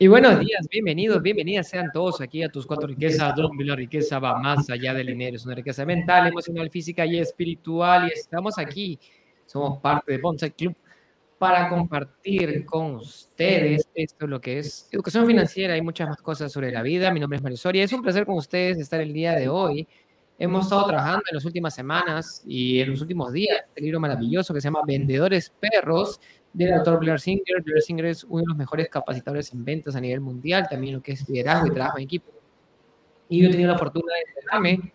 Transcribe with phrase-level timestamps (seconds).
[0.00, 4.20] Y buenos días, bienvenidos, bienvenidas sean todos aquí a tus cuatro riquezas, donde la riqueza
[4.20, 8.06] va más allá del dinero, es una riqueza mental, emocional, física y espiritual.
[8.06, 8.96] Y estamos aquí,
[9.44, 10.76] somos parte de Bonsai Club
[11.36, 16.70] para compartir con ustedes esto lo que es educación financiera y muchas más cosas sobre
[16.70, 17.12] la vida.
[17.12, 19.88] Mi nombre es Mario Soria, es un placer con ustedes estar el día de hoy.
[20.40, 24.54] Hemos estado trabajando en las últimas semanas y en los últimos días este libro maravilloso
[24.54, 26.20] que se llama Vendedores Perros
[26.52, 27.60] del autor Blair Singer.
[27.64, 31.02] Blair Singer es uno de los mejores capacitadores en ventas a nivel mundial, también lo
[31.02, 32.30] que es liderazgo y trabajo en equipo.
[33.28, 34.92] Y yo he tenido la fortuna de entrenarme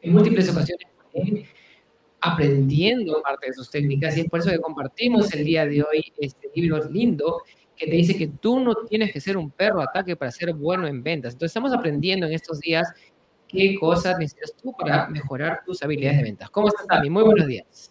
[0.00, 0.86] en múltiples ocasiones
[2.20, 6.12] aprendiendo parte de sus técnicas y es por eso que compartimos el día de hoy
[6.18, 7.42] este libro lindo
[7.76, 10.86] que te dice que tú no tienes que ser un perro ataque para ser bueno
[10.86, 11.34] en ventas.
[11.34, 12.88] Entonces estamos aprendiendo en estos días
[13.54, 16.50] qué cosas necesitas tú para mejorar tus habilidades de ventas.
[16.50, 17.08] ¿Cómo estás, Tami?
[17.08, 17.90] Muy buenos días.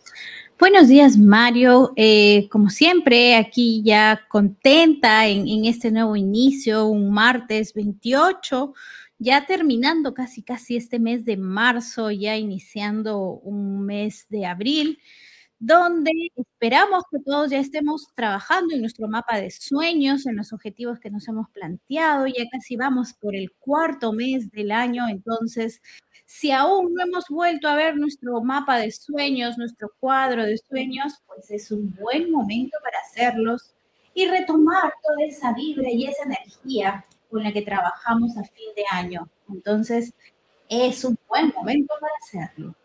[0.60, 1.94] Buenos días, Mario.
[1.96, 8.74] Eh, como siempre, aquí ya contenta en, en, este nuevo inicio, un martes 28,
[9.18, 15.00] ya terminando casi, casi este mes de marzo, ya iniciando un mes de abril
[15.66, 21.00] donde esperamos que todos ya estemos trabajando en nuestro mapa de sueños, en los objetivos
[21.00, 22.28] que nos hemos planteado.
[22.28, 25.82] Ya casi vamos por el cuarto mes del año, entonces,
[26.26, 31.14] si aún no hemos vuelto a ver nuestro mapa de sueños, nuestro cuadro de sueños,
[31.28, 33.74] pues es un buen momento para hacerlos
[34.14, 38.84] y retomar toda esa vibra y esa energía con la que trabajamos a fin de
[38.92, 39.30] año.
[39.48, 40.14] Entonces,
[40.68, 42.76] es un buen momento para hacerlo.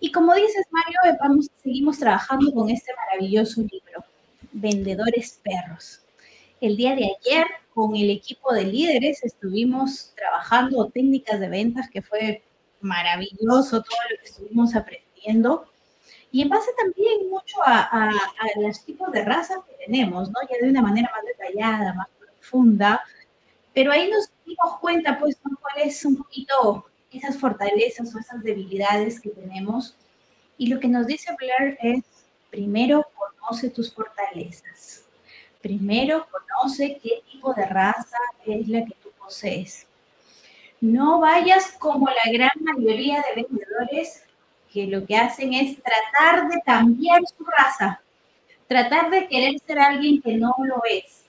[0.00, 4.02] Y como dices, Mario, eh, vamos, seguimos trabajando con este maravilloso libro,
[4.50, 6.00] Vendedores Perros.
[6.58, 12.00] El día de ayer, con el equipo de líderes, estuvimos trabajando técnicas de ventas, que
[12.00, 12.42] fue
[12.80, 15.66] maravilloso todo lo que estuvimos aprendiendo.
[16.32, 18.10] Y en base también mucho a, a,
[18.56, 20.36] los tipos de razas que tenemos, ¿no?
[20.48, 23.02] Ya de una manera más detallada, más profunda.
[23.74, 29.20] Pero ahí nos dimos cuenta, pues, cuál es un poquito esas fortalezas o esas debilidades
[29.20, 29.96] que tenemos.
[30.56, 32.04] Y lo que nos dice Blair es,
[32.50, 35.04] primero conoce tus fortalezas.
[35.60, 39.86] Primero conoce qué tipo de raza es la que tú posees.
[40.80, 44.24] No vayas como la gran mayoría de vendedores
[44.72, 48.00] que lo que hacen es tratar de cambiar su raza,
[48.66, 51.24] tratar de querer ser alguien que no lo es.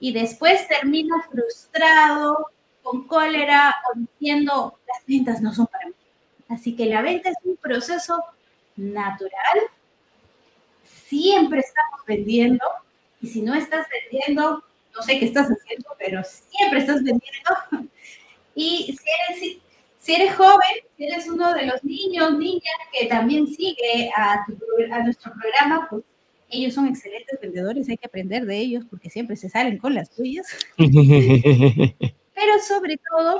[0.00, 2.50] Y después termina frustrado,
[2.90, 5.94] con cólera o diciendo las ventas no son para mí.
[6.48, 8.24] Así que la venta es un proceso
[8.76, 9.30] natural.
[11.06, 12.64] Siempre estamos vendiendo
[13.22, 14.64] y si no estás vendiendo,
[14.94, 17.90] no sé qué estás haciendo, pero siempre estás vendiendo.
[18.56, 19.58] Y si eres,
[20.00, 24.44] si eres joven, si eres uno de los niños, niñas que también sigue a,
[24.92, 26.02] a nuestro programa, pues
[26.48, 30.10] ellos son excelentes vendedores, hay que aprender de ellos porque siempre se salen con las
[30.10, 30.48] tuyas.
[32.40, 33.38] Pero sobre todo,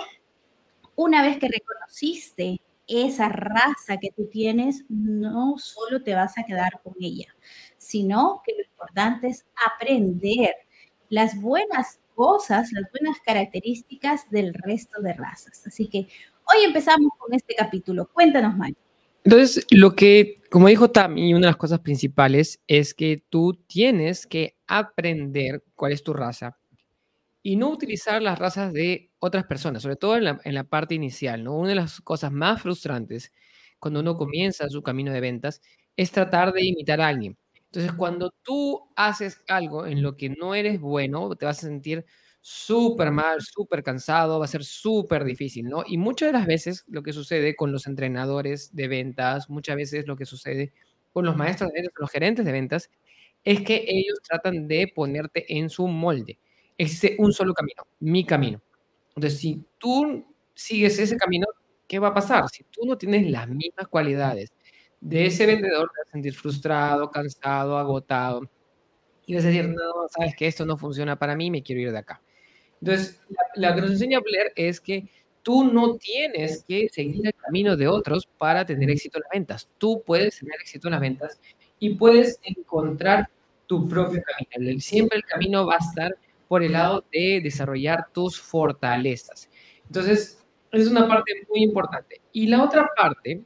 [0.95, 6.83] una vez que reconociste esa raza que tú tienes, no solo te vas a quedar
[6.83, 7.35] con ella,
[7.79, 10.55] sino que lo importante es aprender
[11.09, 15.67] las buenas cosas, las buenas características del resto de razas.
[15.67, 18.07] Así que hoy empezamos con este capítulo.
[18.13, 18.77] Cuéntanos, Mario.
[19.25, 24.27] Entonces, lo que, como dijo Tami, una de las cosas principales es que tú tienes
[24.27, 26.60] que aprender cuál es tu raza,
[27.43, 31.57] y no utilizar las razas de otras personas, sobre todo en la, parte inicial, ¿no?
[31.57, 33.33] Una de las cosas más frustrantes
[33.79, 35.63] cuando uno comienza su camino de ventas
[35.97, 37.39] es tratar de imitar a alguien.
[37.67, 42.05] Entonces, cuando tú haces algo en lo que no eres bueno, te vas a sentir
[42.41, 45.85] súper mal, súper cansado, va a ser súper difícil, ¿no?
[45.87, 50.07] Y muchas de las veces lo que sucede con los entrenadores de ventas, muchas veces
[50.07, 50.73] lo que sucede
[51.13, 52.91] con los maestros de ventas, los gerentes de ventas,
[53.45, 56.39] es que ellos tratan de ponerte en su molde
[56.83, 58.61] existe un solo camino, mi camino.
[59.15, 60.25] Entonces, si tú
[60.55, 61.47] sigues ese camino,
[61.87, 62.49] ¿qué va a pasar?
[62.49, 64.51] Si tú no tienes las mismas cualidades
[65.01, 68.49] de ese vendedor, te vas a sentir frustrado, cansado, agotado.
[69.27, 71.93] Y vas a decir, no, sabes que esto no funciona para mí, me quiero ir
[71.93, 72.23] de acá.
[72.81, 73.21] Entonces,
[73.55, 75.07] la, que nos enseña Blair es que
[75.43, 79.69] tú no tienes que seguir el camino de otros para tener éxito en las ventas.
[79.77, 81.41] Tú puedes tener éxito en las ventas
[81.79, 83.29] y puedes encontrar
[83.67, 84.81] tu propio camino.
[84.81, 86.17] Siempre el camino va a estar
[86.51, 89.49] por el lado de desarrollar tus fortalezas.
[89.87, 92.21] Entonces, es una parte muy importante.
[92.33, 93.41] Y la otra parte...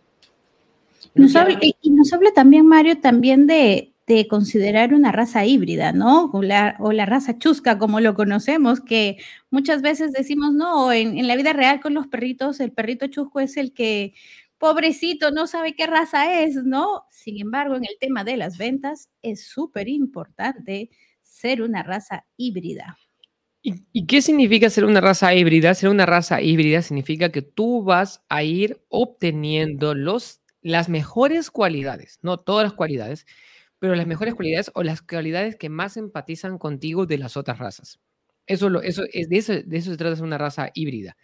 [1.14, 6.30] Nos habla, y nos habla también, Mario, también de, de considerar una raza híbrida, ¿no?
[6.32, 9.18] O la, o la, raza chusca, como lo conocemos, que
[9.50, 13.38] muchas veces decimos, no, en, en, la vida real con los perritos, el perrito chusco
[13.38, 14.14] es el que,
[14.56, 17.04] pobrecito, no sabe qué raza es, ¿no?
[17.10, 20.88] Sin embargo, en el tema de las ventas es súper importante
[21.34, 22.96] ser una raza híbrida.
[23.60, 25.75] ¿Y, qué significa ser una raza híbrida?
[25.75, 32.19] Ser una raza híbrida significa que tú vas a ir obteniendo los, las mejores cualidades,
[32.22, 33.26] no todas las cualidades,
[33.78, 37.98] pero las mejores cualidades o las cualidades que más empatizan contigo de las otras razas.
[38.46, 41.16] Eso, lo, eso, es, de, eso, de eso se trata de una raza híbrida.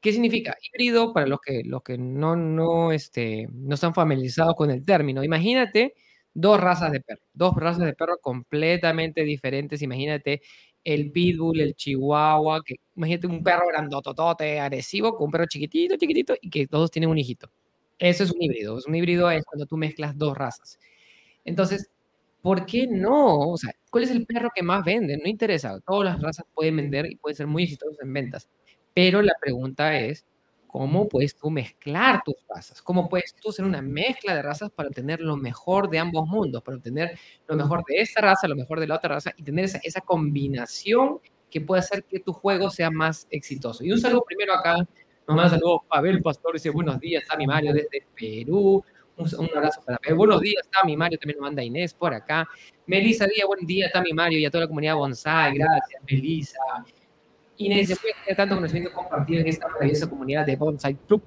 [0.00, 0.56] ¿Qué significa?
[0.60, 5.22] Híbrido, para los que, los que no, no, este, no están familiarizados con el término,
[5.22, 5.94] imagínate
[6.34, 9.82] dos razas de perro, dos razas de perro completamente diferentes.
[9.82, 10.42] Imagínate
[10.84, 16.34] el pitbull, el chihuahua, que imagínate un perro grandototote, agresivo, con un perro chiquitito, chiquitito,
[16.40, 17.50] y que todos tienen un hijito.
[17.98, 18.78] Eso es un híbrido.
[18.86, 20.78] Un híbrido es cuando tú mezclas dos razas.
[21.44, 21.90] Entonces,
[22.42, 23.50] ¿por qué no?
[23.50, 25.16] O sea, ¿cuál es el perro que más vende?
[25.18, 25.78] No interesa.
[25.86, 28.48] Todas las razas pueden vender y pueden ser muy exitosos en ventas.
[28.94, 30.26] Pero la pregunta es,
[30.72, 32.80] ¿cómo puedes tú mezclar tus razas?
[32.80, 36.62] ¿Cómo puedes tú hacer una mezcla de razas para obtener lo mejor de ambos mundos?
[36.62, 39.66] Para obtener lo mejor de esta raza, lo mejor de la otra raza y tener
[39.66, 41.20] esa, esa combinación
[41.50, 43.84] que puede hacer que tu juego sea más exitoso.
[43.84, 47.46] Y un saludo primero acá, nos manda saludo Pavel Pastor, dice buenos días, a mi
[47.46, 48.82] Mario desde Perú.
[49.18, 50.16] Un, abrazo para Pavel.
[50.16, 52.48] Buenos días, Tami Mario, también nos manda Inés por acá.
[52.86, 56.58] Melissa Díaz, buen día, Tami Mario y a toda la comunidad bonsai, gracias, Melissa.
[57.66, 61.22] Inés, después de tanto conocimiento compartido en esta maravillosa comunidad de Bonsai Club.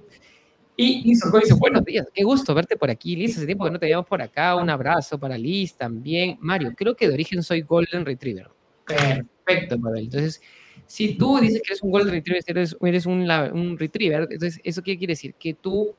[0.77, 3.15] Y Liz dice, buenos días, qué gusto verte por aquí.
[3.15, 4.55] Liz, hace tiempo que no te veíamos por acá.
[4.55, 6.37] Un abrazo para Liz también.
[6.41, 8.49] Mario, creo que de origen soy Golden Retriever.
[8.85, 10.03] Perfecto, Mabel.
[10.05, 10.41] Entonces,
[10.85, 14.81] si tú dices que eres un Golden Retriever, eres, eres un, un Retriever, entonces, ¿eso
[14.83, 15.33] qué quiere decir?
[15.35, 15.95] Que tu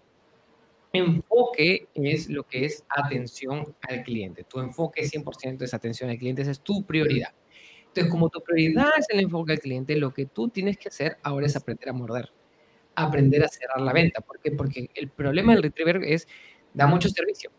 [0.93, 4.44] enfoque es lo que es atención al cliente.
[4.44, 7.31] Tu enfoque 100% es atención al cliente, esa es tu prioridad.
[7.97, 11.17] Entonces, como tu prioridad es el enfoque al cliente, lo que tú tienes que hacer
[11.23, 12.31] ahora es aprender a morder,
[12.95, 14.21] aprender a cerrar la venta.
[14.21, 14.51] ¿Por qué?
[14.53, 16.29] Porque el problema del retriever es,
[16.75, 17.51] da mucho servicio,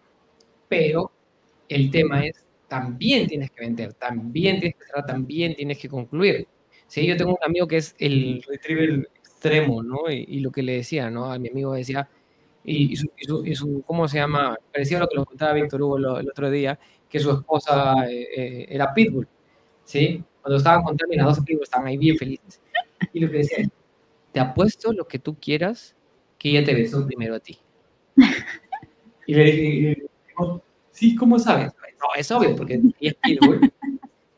[0.70, 1.12] pero
[1.68, 6.48] el tema es, también tienes que vender, también tienes que cerrar, también tienes que concluir.
[6.86, 7.08] ¿Sí?
[7.08, 10.12] Yo tengo un amigo que es el retriever extremo, ¿no?
[10.12, 11.32] Y, lo que le decía, ¿no?
[11.32, 12.08] A mi amigo decía,
[12.64, 13.08] y, su,
[13.44, 14.56] y, su, ¿cómo se llama?
[14.72, 16.78] Parecía lo que lo contaba Víctor Hugo el otro día,
[17.10, 19.28] que su esposa eh, eh, era Pitbull.
[19.88, 20.24] ¿Sí?
[20.42, 22.62] Cuando estaban las dos amigos estaban ahí bien felices.
[23.14, 23.68] Y lo que decía,
[24.32, 25.96] te apuesto lo que tú quieras
[26.38, 27.58] que ella te besó primero a ti.
[29.26, 30.04] Y le dije,
[30.92, 31.74] sí, ¿cómo sabes?
[32.00, 33.74] No, es obvio, porque ella es Pitbull,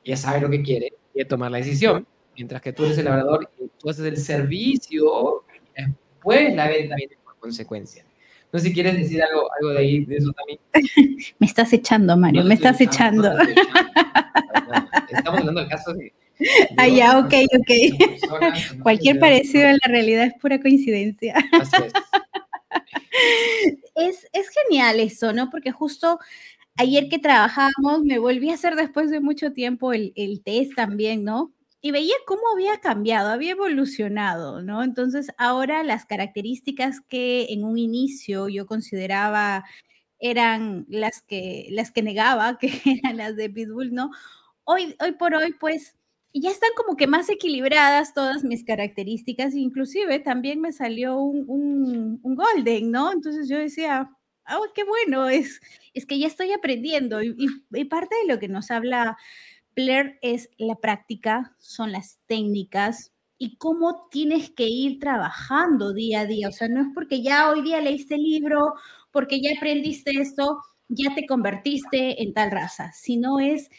[0.03, 3.49] ella sabe lo que quiere, quiere tomar la decisión, mientras que tú eres el labrador
[3.59, 5.43] y tú haces el servicio,
[5.75, 8.05] después la venta viene por consecuencia.
[8.51, 10.59] No sé si quieres decir algo, algo de ahí, de eso también.
[11.39, 13.31] Me estás echando, Mario, me estás echando.
[15.11, 16.13] Estamos hablando del caso de...
[16.77, 18.81] ah, ya, ok, ok.
[18.83, 21.35] Cualquier parecido en la realidad es pura coincidencia.
[23.95, 24.27] es.
[24.31, 24.49] es.
[24.49, 25.49] genial eso, ¿no?
[25.49, 26.19] Porque justo
[26.77, 31.23] ayer que trabajábamos me volví a hacer después de mucho tiempo el, el test también,
[31.23, 31.51] ¿no?
[31.81, 34.83] y veía cómo había cambiado, había evolucionado, ¿no?
[34.83, 39.63] Entonces, ahora las características que en un inicio yo consideraba
[40.19, 44.11] eran las que, las que negaba, que eran las de Pitbull, ¿no?
[44.71, 45.95] Hoy, hoy por hoy, pues,
[46.31, 52.35] ya están como que más equilibradas todas mis características, inclusive también me salió un, un,
[52.35, 53.11] Golden, ¿no?
[53.11, 54.11] Entonces yo decía,
[54.47, 55.59] oh, qué bueno, es,
[55.95, 57.35] es que ya estoy aprendiendo y,
[57.71, 59.17] y parte de lo que nos habla
[60.21, 66.49] es la práctica, son las técnicas y cómo tienes que ir trabajando día a día.
[66.49, 68.73] O sea, no es porque ya hoy día leíste el libro,
[69.11, 73.69] porque ya aprendiste esto, ya te convertiste en tal raza, sino es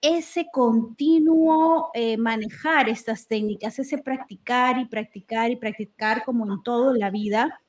[0.00, 6.94] ese continuo eh, manejar estas técnicas, ese practicar y practicar y practicar como en todo
[6.94, 7.60] la vida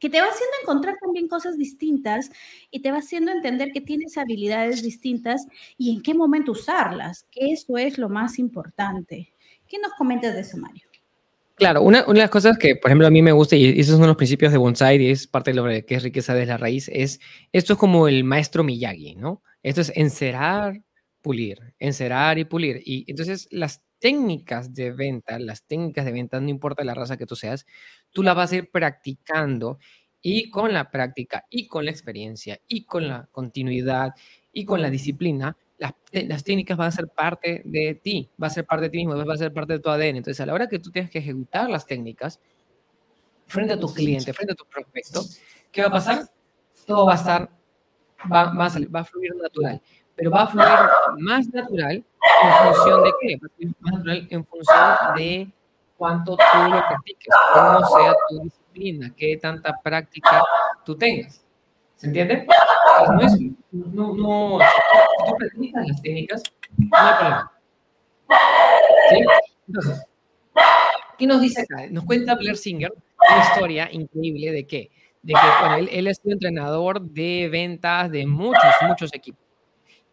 [0.00, 2.30] que te va haciendo encontrar también cosas distintas
[2.70, 7.52] y te va haciendo entender que tienes habilidades distintas y en qué momento usarlas, que
[7.52, 9.32] eso es lo más importante.
[9.68, 10.82] ¿Qué nos comentas de eso, Mario?
[11.54, 14.06] Claro, una, de las cosas que, por ejemplo, a mí me gusta, y esos son
[14.06, 16.88] los principios de bonsai, y es parte de lo que es riqueza de la raíz,
[16.90, 17.20] es,
[17.52, 19.42] esto es como el maestro Miyagi, ¿no?
[19.62, 20.80] Esto es encerar,
[21.22, 22.82] pulir, encerar y pulir.
[22.84, 27.26] Y entonces las técnicas de venta, las técnicas de venta, no importa la raza que
[27.26, 27.66] tú seas,
[28.10, 29.78] tú la vas a ir practicando
[30.22, 34.14] y con la práctica y con la experiencia y con la continuidad
[34.52, 38.50] y con la disciplina, las, las, técnicas van a ser parte de ti, va a
[38.50, 40.16] ser parte de ti mismo, va a ser parte de tu ADN.
[40.16, 42.40] Entonces, a la hora que tú tienes que ejecutar las técnicas
[43.46, 45.22] frente a tu cliente, frente a tu prospecto,
[45.72, 46.28] ¿qué va a pasar?
[46.86, 47.50] Todo va a estar,
[48.30, 49.80] va, va, a, salir, va a fluir natural,
[50.20, 50.68] pero va a fluir
[51.18, 52.04] más natural
[52.42, 53.38] en función de qué?
[53.80, 55.48] Más natural en función de
[55.96, 60.42] cuánto tú lo practiques, cómo sea tu disciplina, qué tanta práctica
[60.84, 61.42] tú tengas.
[61.96, 62.46] ¿Se entiende?
[63.08, 63.32] no es,
[63.72, 66.42] no, no, si tú practicas las técnicas,
[66.76, 67.52] no hay problema.
[69.08, 69.24] ¿Sí?
[69.68, 70.06] Entonces,
[71.16, 71.86] ¿Qué nos dice acá?
[71.90, 74.90] Nos cuenta Blair Singer una historia increíble de que,
[75.22, 79.49] de que él, él ha sido entrenador de ventas de muchos, muchos equipos.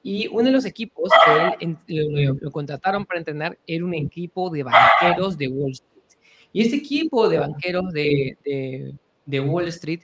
[0.10, 4.64] Y uno de los equipos que él lo, contrataron para entrenar era un equipo de
[4.64, 6.22] banqueros de Wall Street.
[6.54, 8.96] Y este equipo de banqueros de, de,
[9.26, 10.00] de Wall Street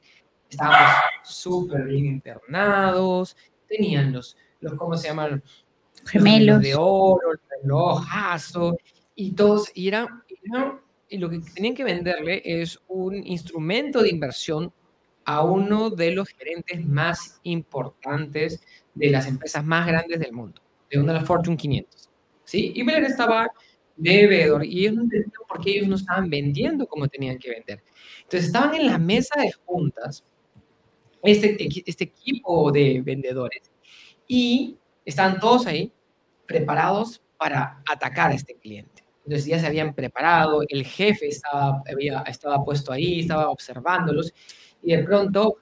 [0.49, 0.93] estaban
[1.23, 5.41] súper bien internados, tenían los, los, ¿cómo se llaman?
[6.05, 6.61] Gemelos.
[6.61, 8.75] de oro, el relojazo,
[9.15, 10.21] y todos, y, era,
[11.07, 14.73] y lo que tenían que venderle es un instrumento de inversión
[15.23, 18.61] a uno de los gerentes más importantes
[18.93, 22.09] de las empresas más grandes del mundo, de una de las Fortune 500.
[22.43, 22.71] ¿sí?
[22.75, 23.49] Y Blair estaba
[23.95, 27.83] de y ellos no entendían por qué ellos no estaban vendiendo como tenían que vender.
[28.23, 30.23] Entonces estaban en la mesa de juntas,
[31.21, 33.71] este, este equipo de vendedores,
[34.27, 35.91] y estaban todos ahí
[36.45, 39.03] preparados para atacar a este cliente.
[39.25, 44.33] Entonces ya se habían preparado, el jefe estaba, había, estaba puesto ahí, estaba observándolos,
[44.81, 45.57] y de pronto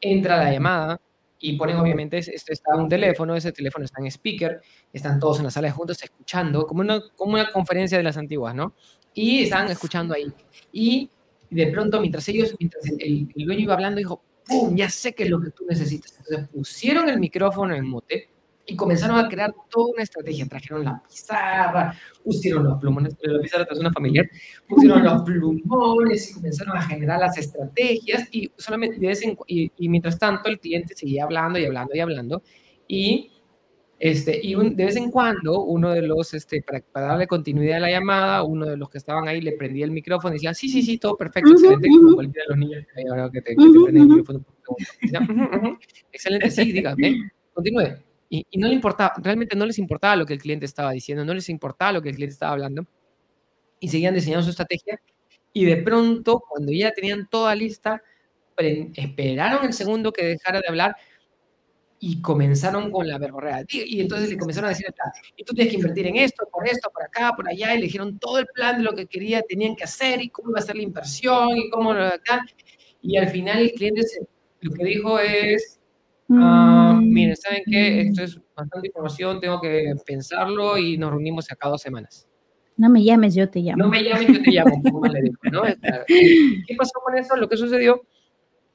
[0.00, 1.00] entra la llamada
[1.48, 4.60] y ponen obviamente, esto está un teléfono, ese teléfono está en speaker,
[4.92, 8.52] están todos en la sala juntos escuchando, como una, como una conferencia de las antiguas,
[8.52, 8.74] ¿no?
[9.14, 10.26] Y estaban escuchando ahí.
[10.72, 11.08] Y
[11.48, 14.74] de pronto, mientras ellos, mientras el, el dueño iba hablando, dijo, ¡pum!
[14.74, 16.18] Ya sé qué es lo que tú necesitas.
[16.18, 18.28] Entonces pusieron el micrófono en mute
[18.66, 20.46] y comenzaron a crear toda una estrategia.
[20.46, 21.94] Trajeron la pizarra,
[22.24, 24.28] pusieron los plumones, la pizarra es una familiar,
[24.68, 30.48] pusieron los plumones y comenzaron a generar las estrategias y solamente de y, mientras tanto
[30.48, 32.42] el cliente seguía hablando y hablando y hablando
[32.88, 33.30] y
[33.98, 37.90] este, y de vez en cuando, uno de los, este, para, darle continuidad a la
[37.90, 40.82] llamada, uno de los que estaban ahí le prendía el micrófono y decía, sí, sí,
[40.82, 42.84] sí, todo perfecto, excelente, como cualquiera de los niños
[43.32, 44.44] que te, que te prenden el micrófono.
[46.12, 48.05] excelente, sí, dígame, continúe.
[48.28, 51.34] Y, no le importaba, realmente no les importaba lo que el cliente estaba diciendo, no
[51.34, 52.86] les importaba lo que el cliente estaba hablando.
[53.80, 55.00] Y seguían diseñando su estrategia.
[55.52, 58.02] Y de pronto, cuando ya tenían toda lista,
[58.58, 60.96] esperaron el segundo que dejara de hablar
[61.98, 63.64] y comenzaron con la verborrea.
[63.68, 64.86] Y entonces le comenzaron a decir,
[65.36, 67.84] y tú tienes que invertir en esto, por esto, por acá, por allá, y le
[67.84, 70.62] dijeron todo el plan de lo que quería, tenían que hacer, y cómo iba a
[70.62, 72.44] ser la inversión, y cómo lo acá.
[73.02, 74.02] Y al final el cliente
[74.60, 75.80] lo que dijo es,
[76.30, 77.12] Ah, mm.
[77.12, 78.00] miren, ¿saben qué?
[78.02, 82.28] Esto es bastante información, tengo que pensarlo y nos reunimos acá dos semanas.
[82.76, 83.84] No me llames, yo te llamo.
[83.84, 84.82] No me llames, yo te llamo,
[85.50, 85.62] ¿no?
[86.06, 87.36] ¿Qué pasó con eso?
[87.36, 88.02] Lo que sucedió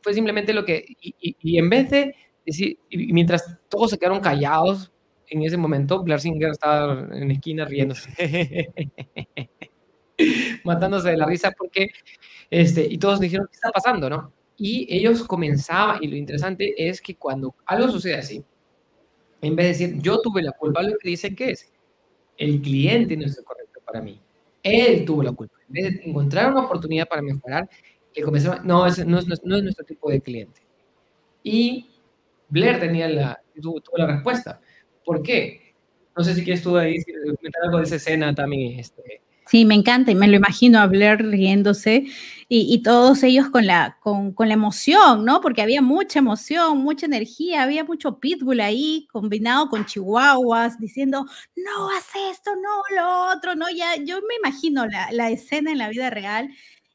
[0.01, 2.15] fue simplemente lo que, y, en vez de
[2.45, 4.91] decir, y mientras todos se quedaron callados
[5.27, 8.09] en ese momento, Blair Singer estaba en la esquina riéndose,
[10.63, 11.91] matándose de la risa porque,
[12.49, 14.33] este, y todos dijeron, ¿qué está pasando, no?
[14.63, 18.43] Y ellos comenzaban, y lo interesante es que cuando algo sucede así,
[19.41, 21.73] en vez de decir, yo tuve la culpa, lo que dicen que es,
[22.37, 24.21] el cliente no es correcto para mí.
[24.61, 25.55] Él tuvo la culpa.
[25.67, 27.67] En vez de encontrar una oportunidad para mejorar,
[28.15, 30.61] le comenzaron, no, ese no, es, no es nuestro tipo de cliente.
[31.41, 31.89] Y
[32.47, 34.61] Blair tenía la, tuvo, la respuesta.
[35.03, 35.73] ¿Por qué?
[36.15, 38.79] No sé si quieres tú ahí comentar algo de esa escena también.
[38.79, 42.05] Este, Sí, me encanta y me lo imagino hablar riéndose
[42.53, 45.39] y, todos ellos con la, con, la emoción, ¿no?
[45.39, 51.89] Porque había mucha emoción, mucha energía, había mucho pitbull ahí combinado con chihuahuas diciendo, no,
[51.91, 53.69] haz esto, no, lo otro, ¿no?
[53.69, 56.49] Ya, yo me imagino la, la escena en la vida real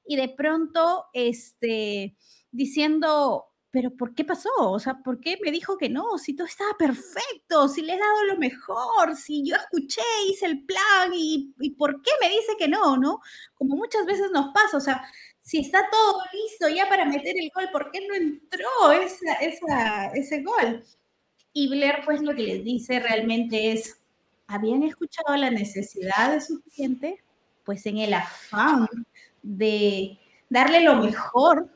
[0.07, 2.15] y de pronto, este,
[2.51, 4.51] diciendo, pero ¿por qué pasó?
[4.59, 6.19] O sea, ¿por qué me dijo que no?
[6.19, 10.65] Si todo estaba perfecto, si le he dado lo mejor, si yo escuché, hice el
[10.65, 12.97] plan y, ¿por qué me dice que no?
[12.97, 13.21] ¿No?
[13.55, 15.03] Como muchas veces nos pasa, o sea,
[15.47, 20.43] si está todo listo ya para meter el gol, ¿por qué no entró esa, ese
[20.43, 20.83] gol?
[21.53, 23.97] Y Blair, pues lo que les dice realmente es,
[24.49, 27.23] ¿habían escuchado la necesidad de su cliente?
[27.65, 28.89] Pues en el afán
[29.41, 30.19] de
[30.51, 31.69] darle lo mejor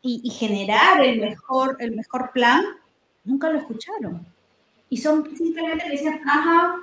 [0.00, 2.64] y, generar el mejor, el mejor plan,
[3.24, 4.26] nunca lo escucharon.
[4.88, 6.76] Y son simplemente le dicen, ajá,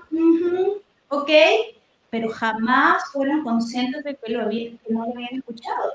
[1.09, 1.31] ok,
[2.11, 5.91] pero jamás fueron conscientes de que, lo que no lo habían escuchado.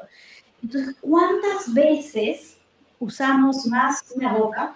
[0.62, 2.56] Entonces, ¿cuántas veces
[2.98, 4.74] usamos más una boca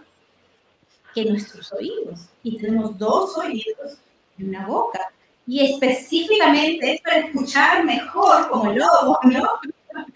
[1.15, 2.29] que nuestros oídos?
[2.43, 3.99] Y tenemos dos oídos
[4.39, 5.01] y una boca.
[5.47, 9.49] Y específicamente es para escuchar mejor como lobo, ¿no?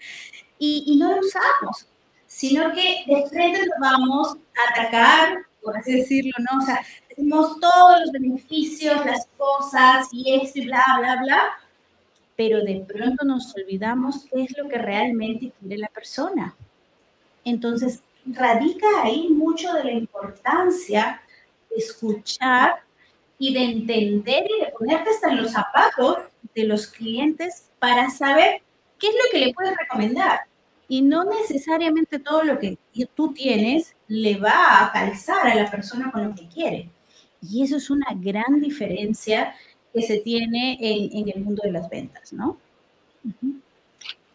[0.61, 1.87] Y, no lo usamos
[2.29, 6.59] sino que de frente nos vamos a atacar, por así decirlo, ¿no?
[6.59, 11.43] O sea, decimos todos los beneficios, las cosas y esto y bla, bla, bla,
[12.39, 16.55] pero de pronto nos olvidamos qué es lo que realmente quiere la persona.
[17.43, 21.21] Entonces, radica ahí mucho de la importancia
[21.69, 22.75] de escuchar
[23.37, 26.19] y de entender y de ponerte hasta en los zapatos
[26.55, 28.61] de los clientes para saber
[28.97, 30.39] qué es lo que le puedes recomendar.
[30.87, 32.77] Y no necesariamente todo lo que
[33.15, 36.89] tú tienes le va a calzar a la persona con lo que quiere.
[37.41, 39.53] Y eso es una gran diferencia
[39.93, 42.59] que se tiene en, el mundo de las ventas, ¿no?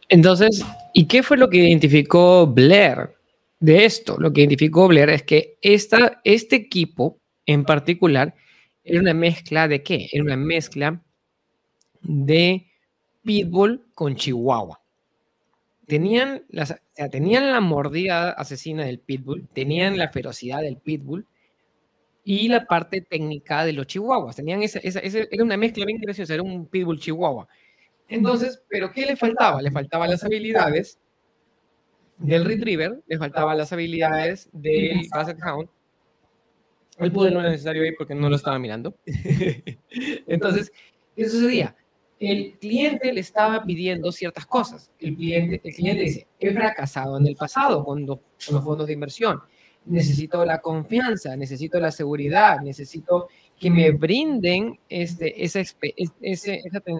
[0.08, 3.14] Entonces, ¿y qué fue lo que identificó Blair
[3.61, 4.16] de esto?
[4.18, 8.34] Lo que identificó Blair es que esta, este equipo en particular
[8.82, 10.08] era una mezcla de qué?
[10.12, 11.02] Era una mezcla
[12.02, 12.66] de
[13.25, 14.80] Pitbull con Chihuahua.
[15.87, 16.80] Tenían, las,
[17.11, 21.26] tenían la mordida asesina del Pitbull, tenían la ferocidad del Pitbull
[22.25, 24.35] y la parte técnica de los Chihuahuas.
[24.35, 27.47] Tenían esa, esa, era una mezcla bien graciosa, era un Pitbull Chihuahua.
[28.09, 29.61] Entonces, ¿pero qué le faltaba?
[29.61, 30.99] Le faltaban las habilidades
[32.19, 35.69] del Retriever, le faltaban las habilidades del Basset Hound.
[36.99, 38.95] El poder no era necesario ahí porque no lo estaba mirando.
[40.26, 40.73] Entonces,
[41.14, 41.76] ¿qué sucedía?
[42.21, 44.90] El cliente le estaba pidiendo ciertas cosas.
[45.00, 48.93] El cliente, el cliente dice, he fracasado en el pasado con, con los fondos de
[48.93, 49.40] inversión.
[49.86, 56.52] Necesito la confianza, necesito la seguridad, necesito que me brinden este, esa, esa,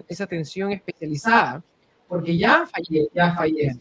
[0.07, 1.63] esa, atención especializada,
[2.07, 3.77] porque ya fallé, ya fallé.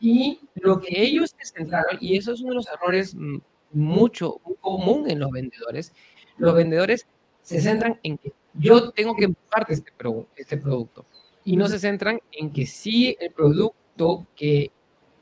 [0.00, 3.16] Y lo que ellos se centraron, y eso es uno de los errores
[3.72, 5.92] mucho común en los vendedores,
[6.36, 7.06] los vendedores
[7.42, 9.92] se centran en que yo tengo que empujarte este,
[10.36, 11.04] este producto
[11.44, 14.70] y no se centran en que sí el producto que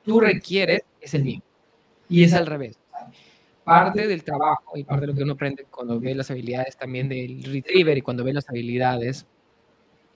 [0.05, 1.43] tú requieres es el mío.
[2.09, 2.79] Y es al revés.
[3.65, 7.09] parte del trabajo y parte de lo que uno aprende cuando ve las habilidades también
[7.09, 9.27] del retriever y cuando ve las habilidades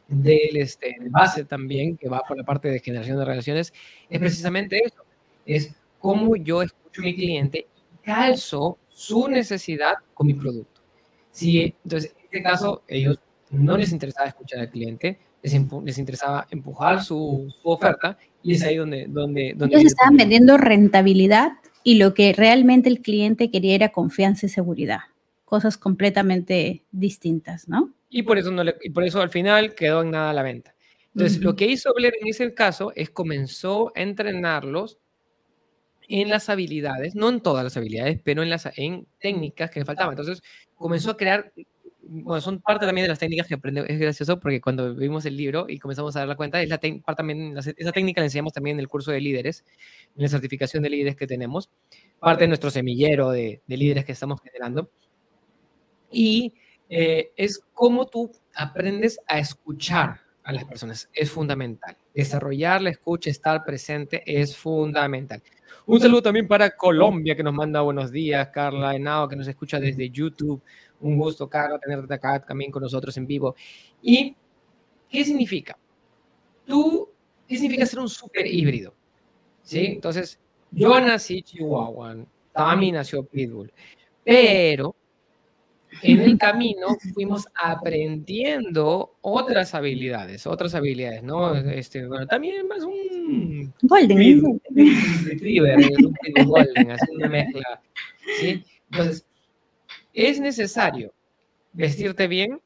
[0.08, 3.72] del este, base también, que va por la parte de generación de relaciones,
[4.08, 5.02] es precisamente eso,
[5.46, 10.80] es cómo yo escucho a mi cliente y calzo su necesidad con mi producto.
[11.30, 13.18] Si, entonces, en este caso, ellos
[13.50, 18.76] no les interesaba escuchar al cliente, les, les interesaba empujar su, oferta y es ahí
[18.76, 19.07] donde...
[19.09, 21.52] donde, donde ellos estaban vendiendo rentabilidad
[21.85, 25.01] y lo que realmente el cliente quería era confianza y seguridad,
[25.45, 27.92] cosas completamente distintas, ¿no?
[28.09, 30.75] Y por eso, no y por eso al final quedó en nada la venta.
[31.14, 34.99] Entonces, lo que hizo Blair en ese caso es comenzó a entrenarlos
[36.09, 39.87] en las habilidades, no en todas las habilidades, pero en las en técnicas que le
[39.87, 40.12] faltaban.
[40.12, 40.42] Entonces,
[40.75, 41.53] comenzó a crear
[42.04, 45.36] bueno, son parte también de las técnicas que aprende, es gracioso porque cuando vimos el
[45.36, 48.52] libro y comenzamos a dar la cuenta, es la parte también, esa técnica la enseñamos
[48.52, 49.64] también en el curso de líderes,
[50.16, 51.70] en la certificación de líderes que tenemos,
[52.18, 54.90] parte de nuestro semillero de, de líderes que estamos generando.
[56.10, 56.54] Y
[56.88, 61.96] eh, es cómo tú aprendes a escuchar a las personas, es fundamental.
[62.14, 65.42] Desarrollar la escucha, estar presente es fundamental.
[65.86, 69.80] Un saludo también para Colombia, que nos manda buenos días, Carla Henao, que nos escucha
[69.80, 70.62] desde YouTube.
[71.02, 73.54] Un gusto, Carla, tenerte acá también con nosotros en vivo.
[74.00, 74.34] ¿Y
[75.10, 75.76] qué significa?
[76.66, 77.08] Tú,
[77.46, 78.94] ¿qué significa ser un super híbrido?
[79.62, 79.86] ¿Sí?
[79.86, 80.38] Entonces,
[80.70, 82.16] yo nací Chihuahua,
[82.52, 83.72] Tami nació Pitbull,
[84.24, 84.94] pero
[86.02, 91.54] en el camino fuimos aprendiendo otras habilidades, otras habilidades, ¿no?
[91.54, 94.60] Este, bueno, también más un golden, un
[95.26, 97.82] retriever, un golden, así una mezcla,
[98.40, 98.64] ¿sí?
[98.90, 99.26] Entonces,
[100.12, 101.12] es necesario
[101.72, 102.61] vestirte bien,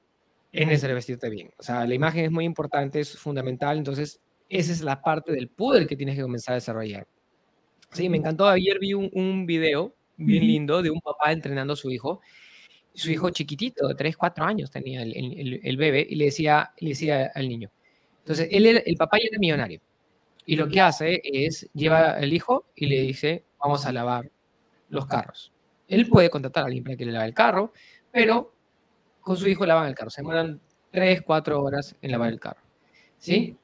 [0.53, 1.51] es necesario vestirte bien.
[1.59, 5.49] O sea, la imagen es muy importante, es fundamental, entonces esa es la parte del
[5.49, 7.07] poder que tienes que comenzar a desarrollar.
[7.93, 8.47] Sí, me encantó.
[8.49, 12.21] Ayer vi un, un video bien lindo de un papá entrenando a su hijo.
[12.95, 16.73] Su hijo chiquitito, de 3, 4 años tenía el, el, el, bebé, y le decía,
[16.79, 17.71] le decía al niño.
[18.21, 19.81] Entonces, él el papá ya era millonario.
[20.47, 24.31] Y lo que hace es, lleva al hijo y le dice, vamos a lavar
[24.89, 25.53] los carros.
[25.89, 27.73] Él puede contratar a alguien para que le lave el carro,
[28.11, 28.53] pero
[29.21, 30.11] con su hijo lavan el carro.
[30.11, 32.61] Se demoran 3, 4 horas en lavar el carro.
[33.19, 33.57] ¿Sí?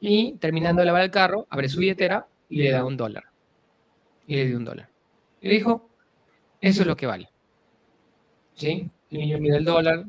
[0.00, 3.24] Y terminando de lavar el carro, abre su billetera y le da un dólar.
[4.26, 4.88] Y le dio un dólar.
[5.40, 5.88] Y le dijo,
[6.60, 7.28] eso es lo que vale.
[8.54, 8.90] ¿Sí?
[9.10, 10.04] El niño mira el dólar,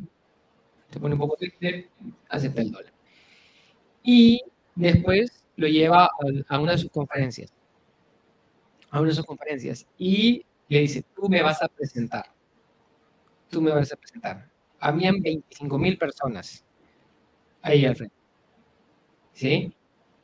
[0.90, 1.90] se pone un poco triste,
[2.30, 2.94] acepta el dólar.
[4.04, 4.42] Y
[4.76, 6.10] después lo lleva
[6.48, 7.54] a una de sus conferencias.
[8.90, 9.88] A una de sus conferencias.
[9.98, 12.26] Y le dice, tú me vas a presentar.
[13.50, 14.50] Tú me vas a presentar.
[14.80, 16.64] Habían 25 mil personas
[17.62, 18.16] ahí al frente.
[19.34, 19.74] ¿Sí?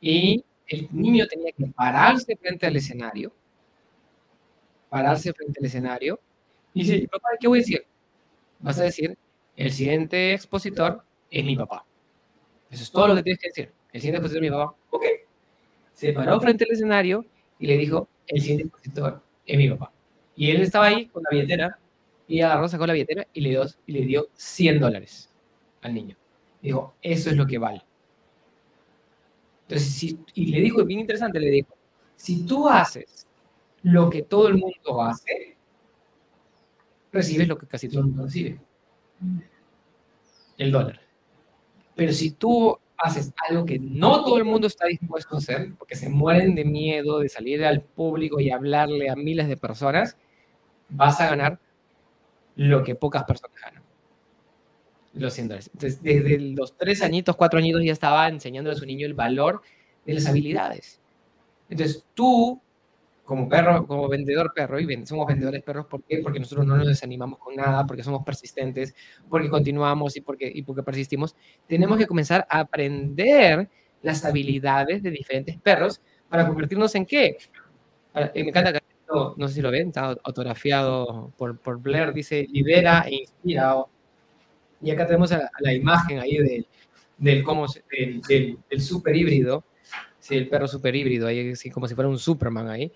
[0.00, 3.30] Y el niño tenía que pararse frente al escenario,
[4.88, 6.18] pararse frente al escenario,
[6.72, 7.86] y dice, papá, ¿qué voy a decir?
[8.60, 9.18] Vas a decir,
[9.54, 11.84] el siguiente expositor es mi papá.
[12.70, 13.72] Eso es todo lo que tienes que decir.
[13.92, 14.76] El siguiente expositor es mi papá.
[14.88, 15.04] Ok.
[15.92, 17.26] Se paró frente al escenario
[17.58, 19.92] y le dijo, el siguiente expositor es mi papá.
[20.38, 21.78] Y él estaba ahí con la billetera
[22.28, 25.34] y agarró, sacó la billetera y le dio, y le dio 100 dólares
[25.82, 26.16] al niño.
[26.62, 27.82] Dijo, eso es lo que vale.
[29.62, 31.74] Entonces, si, y le dijo, bien interesante, le dijo,
[32.14, 33.26] si tú haces
[33.82, 35.56] lo que todo el mundo hace,
[37.10, 38.60] recibes lo que casi todo el mundo recibe.
[40.56, 41.00] El dólar.
[41.96, 45.96] Pero si tú haces algo que no todo el mundo está dispuesto a hacer, porque
[45.96, 50.16] se mueren de miedo de salir al público y hablarle a miles de personas,
[50.88, 51.58] vas a ganar
[52.56, 53.82] lo que pocas personas ganan.
[55.14, 55.70] Los 100 dólares.
[55.72, 59.62] Entonces, desde los tres añitos, cuatro añitos ya estaba enseñándole a su niño el valor
[60.04, 61.00] de las habilidades.
[61.68, 62.60] Entonces, tú
[63.28, 66.20] como perro, como vendedor perro, y somos vendedores perros, ¿por qué?
[66.22, 68.94] Porque nosotros no nos desanimamos con nada, porque somos persistentes,
[69.28, 71.36] porque continuamos y porque, y porque persistimos.
[71.66, 73.68] Tenemos que comenzar a aprender
[74.00, 77.36] las habilidades de diferentes perros para convertirnos en qué.
[78.14, 83.04] me encanta que no sé si lo ven, está autografiado por, por Blair, dice libera
[83.06, 83.76] e inspira.
[84.80, 86.66] Y acá tenemos la imagen ahí del,
[87.16, 89.64] del, cómo, del, del, del super híbrido,
[90.20, 92.92] sí, el perro super híbrido, ahí así como si fuera un Superman ahí.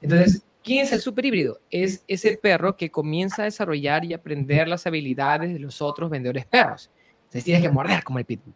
[0.00, 1.60] Entonces, ¿quién es el super híbrido?
[1.70, 6.46] Es ese perro que comienza a desarrollar y aprender las habilidades de los otros vendedores
[6.46, 6.90] perros.
[7.24, 8.54] Entonces, tienes que morder como el pitbull.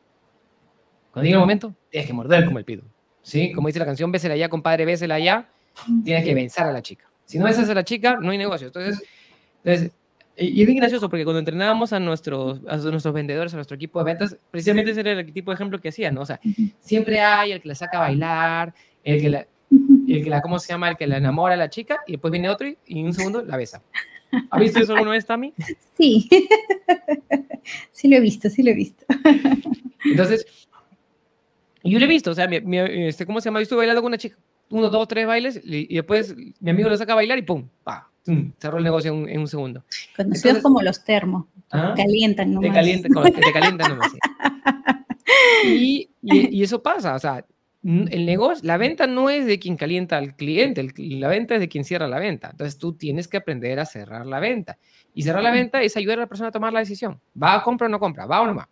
[1.13, 2.91] Cuando llegue el momento, tienes que morder como el pitbull.
[3.21, 3.53] ¿Sí?
[3.53, 5.52] Como dice la canción, bésela ya, compadre, bésela ya.
[6.05, 7.11] Tienes que vencer a la chica.
[7.25, 8.67] Si no besas a la chica, no hay negocio.
[8.69, 9.03] Entonces,
[9.65, 9.93] entonces
[10.37, 13.99] y es bien gracioso porque cuando entrenábamos a nuestros, a nuestros vendedores, a nuestro equipo
[13.99, 16.23] de ventas, precisamente ese era el tipo de ejemplo que hacían, ¿no?
[16.23, 16.41] O sea,
[16.81, 20.59] siempre hay el que la saca a bailar, el que la, el que la, ¿cómo
[20.59, 20.89] se llama?
[20.89, 23.43] El que la enamora a la chica y después viene otro y, en un segundo
[23.43, 23.83] la besa.
[24.51, 25.53] ¿Ha visto eso alguna vez, Tami?
[25.99, 26.27] Sí,
[27.93, 29.05] sí lo he visto, sí lo he visto.
[30.07, 30.47] Entonces,
[31.85, 33.61] yo lo he visto, o sea, mi, este, ¿cómo se llama?
[33.61, 34.39] Yo estuve bailando con una chica,
[34.73, 37.69] uno, dos, tres bailes y, después mi amigo lo saca a bailar y ¡pum!
[37.85, 38.11] Pa,
[38.59, 39.85] cerró el negocio en, un segundo.
[40.17, 41.95] Conocidos como los termos, ¿ah?
[41.97, 42.71] calientan nomás.
[42.71, 44.13] Te calientan, te calientan nomás.
[45.65, 47.45] Y, y, y, eso pasa, o sea,
[47.85, 51.69] el negocio, la venta no es de quien calienta al cliente, la venta es de
[51.69, 52.51] quien cierra la venta.
[52.51, 54.79] Entonces tú tienes que aprender a cerrar la venta.
[55.15, 57.21] Y cerrar la venta es ayudar a la persona a tomar la decisión.
[57.41, 58.27] ¿Va a comprar o no compra?
[58.27, 58.69] ¿Va o no va?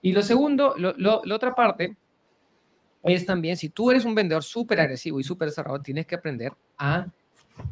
[0.00, 1.96] Y lo segundo, la otra parte
[3.14, 6.52] es también, si tú eres un vendedor súper agresivo y súper cerrado, tienes que aprender
[6.76, 7.06] a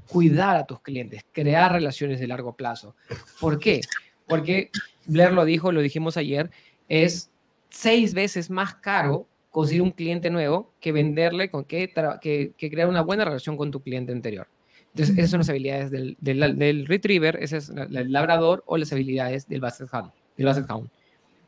[0.08, 2.94] cuidar a tus clientes, crear relaciones de largo plazo.
[3.40, 3.80] ¿Por qué?
[4.26, 4.70] Porque
[5.06, 6.50] Blair lo dijo, lo dijimos ayer,
[6.88, 7.30] es
[7.70, 13.00] seis veces más caro conseguir un cliente nuevo que venderle, con que, que, crear una
[13.00, 14.48] buena relación con tu cliente anterior.
[14.92, 19.48] Entonces, esas son las habilidades del, del, retriever, ese es el labrador o las habilidades
[19.48, 20.12] del basset hound.
[20.36, 20.90] Del basset hound.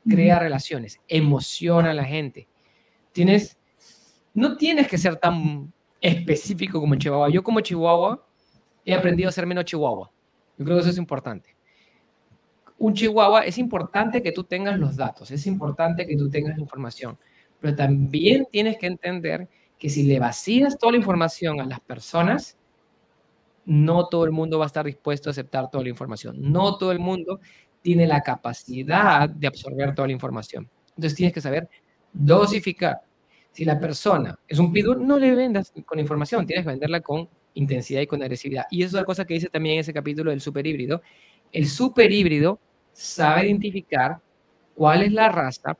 [0.08, 2.48] Crea relaciones, emociona a la gente.
[3.12, 3.57] Tienes,
[4.38, 7.30] no tienes que ser tan específico como Chihuahua.
[7.30, 8.24] Yo como Chihuahua
[8.84, 10.10] he aprendido a ser menos Chihuahua.
[10.56, 11.54] Yo creo que eso es importante.
[12.78, 16.62] Un Chihuahua es importante que tú tengas los datos, es importante que tú tengas la
[16.62, 17.18] información
[17.60, 19.48] pero también tienes que entender
[19.78, 22.56] que si le vacías toda la información a las personas,
[23.64, 26.36] no todo el mundo va a estar dispuesto a aceptar toda la información.
[26.40, 27.40] No todo el mundo
[27.82, 30.68] tiene la capacidad de absorber toda la información.
[30.90, 31.68] Entonces tienes que saber
[32.12, 33.02] dosificar.
[33.58, 37.28] Si la persona es un pidur, no le vendas con información, tienes que venderla con
[37.54, 38.66] intensidad y con agresividad.
[38.70, 41.02] Y eso es una cosa que dice también en ese capítulo del super híbrido.
[41.50, 42.60] El super híbrido
[42.92, 44.20] sabe identificar
[44.76, 45.76] cuál es la raza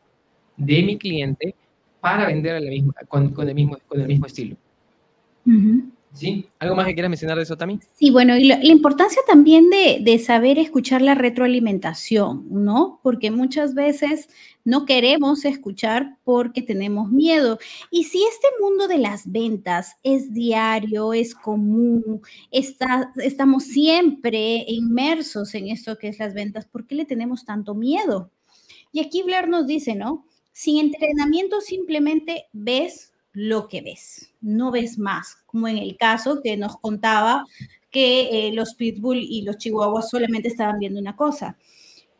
[0.56, 1.54] de mi cliente
[2.00, 4.56] para vender misma, con, con, el mismo, con el mismo estilo.
[6.14, 6.48] ¿Sí?
[6.58, 7.80] ¿Algo más que quieras mencionar de eso también?
[7.94, 12.98] Sí, bueno, y la, importancia también de, de, saber escuchar la retroalimentación, ¿no?
[13.02, 14.28] Porque muchas veces
[14.64, 17.58] no queremos escuchar porque tenemos miedo.
[17.90, 25.54] Y si este mundo de las ventas es diario, es común, está, estamos siempre inmersos
[25.54, 28.30] en esto que es las ventas, ¿por qué le tenemos tanto miedo?
[28.92, 30.26] Y aquí Blair nos dice, ¿no?
[30.52, 36.56] Sin entrenamiento simplemente ves lo que ves, no ves más, como en el caso que
[36.56, 37.44] nos contaba
[37.88, 41.56] que eh, los pitbull y los chihuahuas solamente estaban viendo una cosa.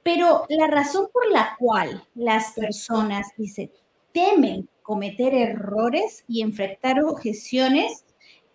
[0.04, 3.72] Pero la razón por la cual las personas, dice,
[4.12, 8.04] temen cometer errores y enfrentar objeciones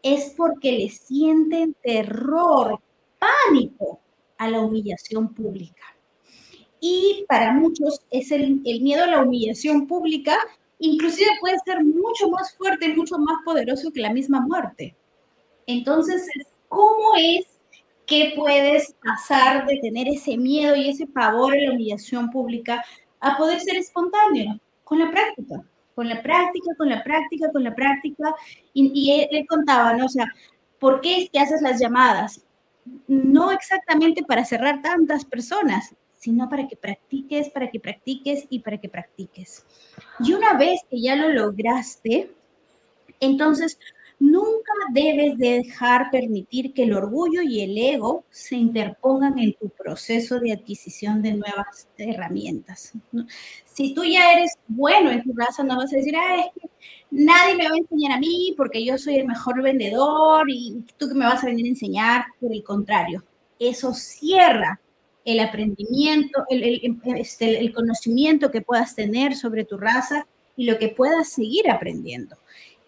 [0.01, 2.79] es porque le sienten terror,
[3.19, 3.99] pánico
[4.37, 5.83] a la humillación pública
[6.85, 10.37] y para muchos es el, miedo a la humillación pública,
[10.83, 14.95] inclusive puede ser mucho más fuerte, mucho más poderoso que la misma muerte.
[15.65, 16.27] Entonces,
[16.67, 17.45] ¿cómo es
[18.05, 22.83] que puedes pasar de tener ese miedo y ese pavor a la humillación pública
[23.21, 24.59] a poder ser espontáneo?
[24.83, 25.63] Con la práctica,
[25.95, 28.35] con la práctica, con la práctica, con la práctica.
[28.73, 30.05] Y, él, contaba, ¿no?
[30.05, 30.25] O sea,
[30.79, 32.45] ¿por qué es que haces las llamadas?
[33.07, 38.77] No exactamente para cerrar tantas personas, sino para que practiques, para que practiques y para
[38.79, 39.65] que practiques.
[40.19, 42.31] Y una vez que ya lo lograste,
[43.19, 43.79] Entonces,
[44.19, 50.39] nunca debes dejar permitir que el orgullo y el ego se interpongan en tu proceso
[50.39, 52.93] de adquisición de nuevas herramientas.
[53.65, 56.69] Si tú ya eres bueno en tu raza, no vas a decir, ah, es que
[57.11, 61.07] nadie me va a enseñar a mí porque yo soy el mejor vendedor y tú
[61.09, 62.25] que me vas a venir a enseñar.
[62.39, 63.23] Por el contrario,
[63.59, 64.79] eso cierra
[65.25, 70.89] el aprendimiento, el, este, el conocimiento que puedas tener sobre tu raza y lo que
[70.89, 72.35] puedas seguir aprendiendo.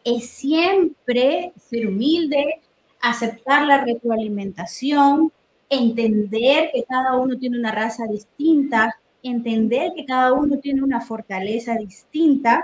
[0.04, 2.62] Es siempre ser humilde,
[3.02, 5.32] aceptar la retroalimentación,
[5.70, 11.76] entender que cada uno tiene una raza distinta, entender que cada uno tiene una fortaleza
[11.76, 12.64] distinta.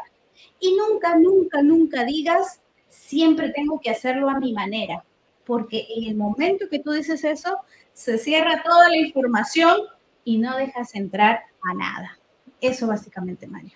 [0.60, 5.04] Y nunca, nunca, nunca digas, siempre tengo que hacerlo a mi manera,
[5.46, 7.58] porque en el momento que tú dices eso,
[7.94, 9.78] se cierra toda la información
[10.24, 12.18] y no dejas entrar a nada.
[12.60, 13.72] Eso básicamente, Mario.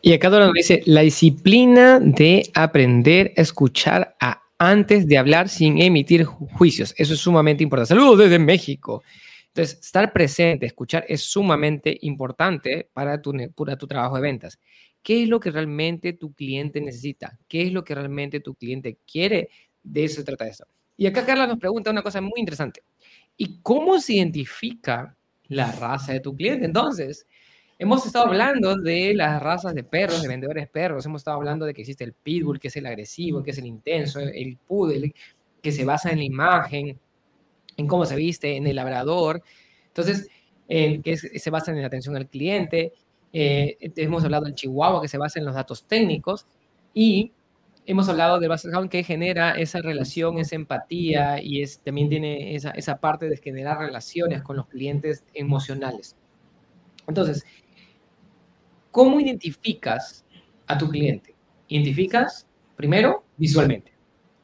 [0.00, 5.80] Y acá nos dice, la disciplina de aprender a escuchar a antes de hablar sin
[5.80, 6.94] emitir juicios.
[6.96, 7.88] Eso es sumamente importante.
[7.88, 9.02] Saludos desde México.
[9.48, 14.58] Entonces, estar presente, escuchar es sumamente importante para tu, para tu trabajo de ventas.
[15.02, 17.38] ¿Qué es lo que realmente tu cliente necesita?
[17.46, 19.50] ¿Qué es lo que realmente tu cliente quiere?
[19.82, 20.66] De eso se trata esto.
[20.96, 22.82] Y acá Carla nos pregunta una cosa muy interesante.
[23.36, 25.16] ¿Y cómo se identifica
[25.48, 26.64] la raza de tu cliente?
[26.66, 27.26] Entonces,
[27.76, 31.04] Hemos estado hablando de las razas de perros, de vendedores perros.
[31.06, 33.66] Hemos estado hablando de que existe el pitbull, que es el agresivo, que es el
[33.66, 35.12] intenso, el poodle,
[35.60, 36.98] que se basa en la imagen,
[37.76, 39.42] en cómo se viste, en el labrador.
[39.88, 40.28] Entonces,
[40.68, 42.92] en, que se basa en la atención al cliente.
[43.32, 46.46] Eh, hemos hablado del chihuahua, que se basa en los datos técnicos.
[46.94, 47.32] Y
[47.86, 52.54] hemos hablado del Basset Hound, que genera esa relación, esa empatía y es, también tiene
[52.54, 56.16] esa, esa parte de generar relaciones con los clientes emocionales.
[57.06, 57.44] Entonces,
[58.94, 60.24] ¿Cómo identificas
[60.68, 61.34] a tu cliente?
[61.66, 63.92] Identificas primero visualmente.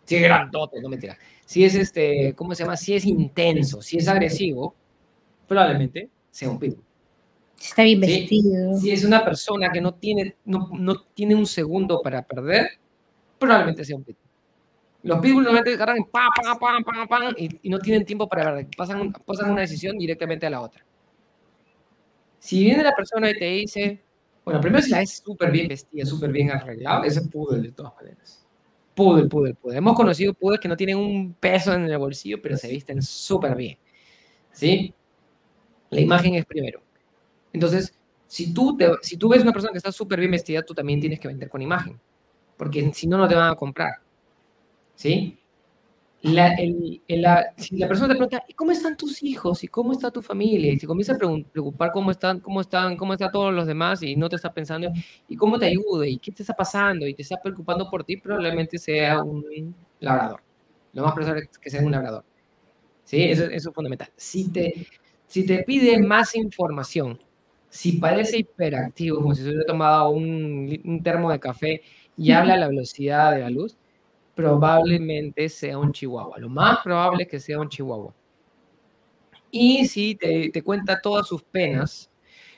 [0.03, 1.16] Si es grandote, no mentira.
[1.46, 2.76] Si es este, ¿cómo se llama?
[2.76, 4.74] Si es intenso, si es agresivo,
[5.46, 6.83] probablemente sea un pitbull.
[7.61, 8.76] Está bien vestido.
[8.76, 12.70] Si es una persona que no tiene, no, no tiene un segundo para perder,
[13.40, 14.29] probablemente sea un pitbull.
[15.03, 18.53] Los pitbulls normalmente agarran pam, pam, pam, pam, pam, y, y, no tienen tiempo para
[18.53, 20.85] ver, pasan, pasan una decisión directamente a la otra.
[22.38, 24.03] Si viene la persona y te dice,
[24.44, 27.94] bueno, primero si la es súper bien vestida, súper bien arreglada, ese poodle de todas
[27.96, 28.46] maneras.
[28.94, 29.79] Poodle, poodle, poodle.
[29.79, 33.55] Hemos conocido poodles que no tienen un peso en el bolsillo, pero se visten súper
[33.55, 33.79] bien.
[34.53, 34.92] ¿Sí?
[35.88, 36.83] La imagen es primero.
[37.53, 37.94] Entonces,
[38.26, 41.00] si tú, te, si tú ves una persona que está súper bien vestida, tú también
[41.00, 41.98] tienes que vender con imagen.
[42.61, 43.94] Porque si no, no te van a comprar.
[44.94, 45.38] ¿Sí?
[46.20, 46.55] la,
[47.57, 49.64] si la persona te pregunta, ¿y cómo están tus hijos?
[49.64, 50.70] ¿Y cómo está tu familia?
[50.70, 54.14] Y se comienza a preocupar cómo están, cómo están, cómo están todos los demás y
[54.14, 54.92] no te está pensando,
[55.27, 56.05] ¿y cómo te ayudo?
[56.05, 57.07] ¿Y qué te está pasando?
[57.07, 60.42] Y te está preocupando por ti, probablemente sea un labrador.
[60.92, 62.27] Lo más probable es que sea un labrador.
[63.05, 63.23] ¿Sí?
[63.23, 64.11] Eso, eso es fundamental.
[64.16, 64.87] Si te,
[65.27, 67.18] si te pide más información,
[67.70, 71.81] si parece hiperactivo, como si se hubiera tomado un, un termo de café
[72.21, 73.79] y habla a la velocidad de la luz,
[74.35, 76.39] probablemente sea un chihuahua.
[76.39, 78.15] Lo más probable es que sea un chihuahua.
[79.51, 82.11] Y si te, te cuenta todas sus penas,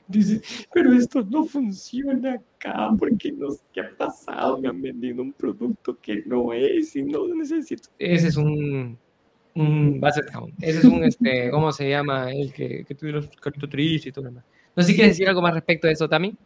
[0.08, 0.42] dice,
[0.74, 5.32] pero esto no funciona acá, porque no sé qué ha pasado, me han vendido un
[5.32, 7.88] producto que no es y no necesito.
[8.00, 8.98] Ese es un,
[9.54, 10.54] un Basset Hound.
[10.60, 12.32] Ese es un, este, ¿cómo se llama?
[12.32, 13.30] El que, que tuvieron
[13.70, 14.44] triste y todo lo demás.
[14.74, 16.36] No sé si quieres decir algo más respecto de eso, Tami.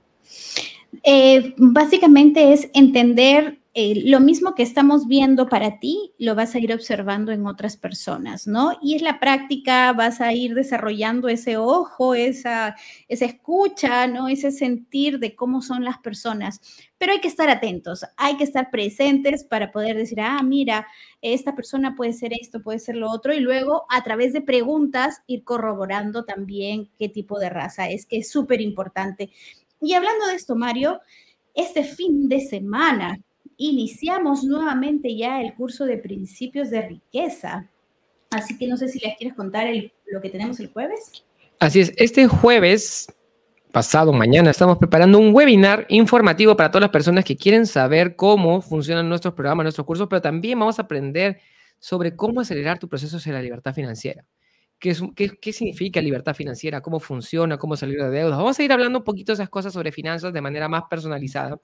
[1.02, 6.58] Eh, básicamente es entender eh, lo mismo que estamos viendo para ti, lo vas a
[6.58, 8.72] ir observando en otras personas, ¿no?
[8.80, 12.74] Y es la práctica, vas a ir desarrollando ese ojo, esa,
[13.08, 14.28] esa escucha, ¿no?
[14.28, 16.62] Ese sentir de cómo son las personas.
[16.96, 20.86] Pero hay que estar atentos, hay que estar presentes para poder decir, ah, mira,
[21.20, 25.20] esta persona puede ser esto, puede ser lo otro, y luego a través de preguntas
[25.26, 29.30] ir corroborando también qué tipo de raza es, que es súper importante.
[29.80, 31.00] Y hablando de esto, Mario,
[31.54, 33.18] este fin de semana
[33.56, 37.70] iniciamos nuevamente ya el curso de principios de riqueza.
[38.30, 39.68] Así que no sé si les quieres contar
[40.06, 41.24] lo que tenemos el jueves.
[41.58, 43.06] Así es, este jueves,
[43.72, 48.60] pasado mañana, estamos preparando un webinar informativo para todas las personas que quieren saber cómo
[48.60, 51.40] funcionan nuestros programas, nuestros cursos, pero también vamos a aprender
[51.78, 54.24] sobre cómo acelerar tu proceso hacia la libertad financiera.
[54.78, 56.80] ¿Qué, es, qué, qué significa libertad financiera?
[56.82, 57.56] ¿Cómo funciona?
[57.58, 58.38] ¿Cómo salir de deudas?
[58.38, 61.58] Vamos a ir hablando un poquito de esas cosas sobre finanzas de manera más personalizada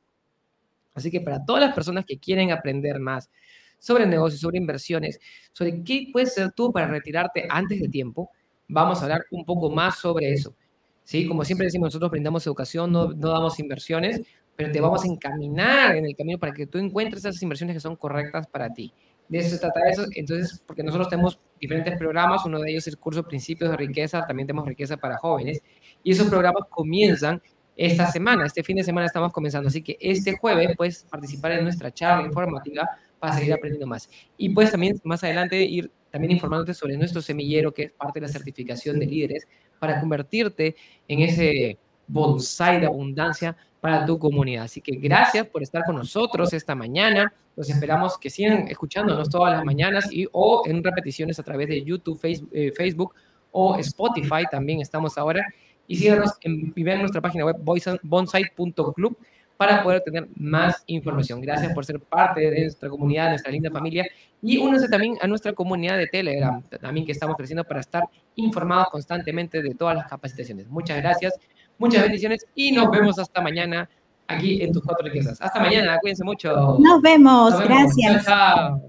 [0.94, 3.30] Así que para todas las personas que quieren aprender más
[3.78, 5.18] sobre negocios, sobre inversiones,
[5.52, 8.30] sobre qué puedes hacer tú para retirarte antes de tiempo,
[8.68, 10.54] vamos a hablar un poco más sobre eso.
[11.02, 11.26] ¿sí?
[11.26, 14.20] Como siempre decimos, nosotros brindamos educación, no, no damos inversiones,
[14.54, 17.80] pero te vamos a encaminar en el camino para que tú encuentres esas inversiones que
[17.80, 18.92] son correctas para ti.
[19.32, 20.04] De eso se trata eso.
[20.14, 24.26] Entonces, porque nosotros tenemos diferentes programas, uno de ellos es el curso Principios de Riqueza,
[24.26, 25.62] también tenemos Riqueza para Jóvenes,
[26.02, 27.40] y esos programas comienzan
[27.74, 31.64] esta semana, este fin de semana estamos comenzando, así que este jueves puedes participar en
[31.64, 32.86] nuestra charla informativa
[33.18, 34.10] para seguir aprendiendo más.
[34.36, 38.26] Y puedes también más adelante ir también informándote sobre nuestro semillero, que es parte de
[38.26, 40.76] la certificación de líderes, para convertirte
[41.08, 44.62] en ese bonsai de abundancia para tu comunidad.
[44.62, 47.34] Así que gracias por estar con nosotros esta mañana.
[47.56, 51.82] Los esperamos que sigan escuchándonos todas las mañanas y o en repeticiones a través de
[51.82, 52.20] YouTube,
[52.52, 53.12] eh, Facebook
[53.50, 54.44] o Spotify.
[54.48, 55.44] También estamos ahora.
[55.88, 57.56] Y síganos en, y vean nuestra página web
[58.04, 59.16] bonsai.club
[59.56, 61.40] para poder tener más información.
[61.40, 64.06] Gracias por ser parte de nuestra comunidad, nuestra linda familia.
[64.40, 68.04] Y únanse también a nuestra comunidad de Telegram, también que estamos creciendo para estar
[68.36, 70.68] informados constantemente de todas las capacitaciones.
[70.68, 71.34] Muchas gracias.
[71.78, 73.88] Muchas bendiciones y nos vemos hasta mañana
[74.28, 75.40] aquí en tus cuatro riquezas.
[75.40, 76.78] Hasta mañana, cuídense mucho.
[76.78, 78.24] Nos vemos, gracias.
[78.24, 78.80] chao.